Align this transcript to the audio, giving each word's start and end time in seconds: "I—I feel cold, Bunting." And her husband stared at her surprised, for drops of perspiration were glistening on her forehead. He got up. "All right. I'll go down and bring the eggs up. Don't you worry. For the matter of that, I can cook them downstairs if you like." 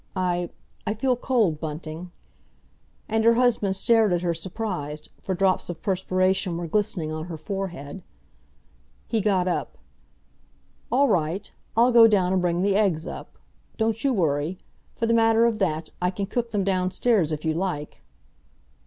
"I—I 0.15 0.95
feel 0.95 1.15
cold, 1.15 1.59
Bunting." 1.59 2.09
And 3.07 3.23
her 3.23 3.35
husband 3.35 3.75
stared 3.75 4.11
at 4.11 4.23
her 4.23 4.33
surprised, 4.33 5.09
for 5.21 5.35
drops 5.35 5.69
of 5.69 5.83
perspiration 5.83 6.57
were 6.57 6.65
glistening 6.65 7.11
on 7.11 7.25
her 7.25 7.37
forehead. 7.37 8.01
He 9.07 9.21
got 9.21 9.47
up. 9.47 9.77
"All 10.91 11.07
right. 11.07 11.51
I'll 11.77 11.91
go 11.91 12.07
down 12.07 12.33
and 12.33 12.41
bring 12.41 12.63
the 12.63 12.75
eggs 12.75 13.05
up. 13.05 13.37
Don't 13.77 14.03
you 14.03 14.11
worry. 14.11 14.57
For 14.95 15.05
the 15.05 15.13
matter 15.13 15.45
of 15.45 15.59
that, 15.59 15.91
I 16.01 16.09
can 16.09 16.25
cook 16.25 16.49
them 16.49 16.63
downstairs 16.63 17.31
if 17.31 17.45
you 17.45 17.53
like." 17.53 18.01